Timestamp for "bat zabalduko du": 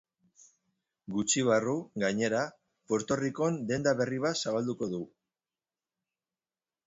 4.23-5.03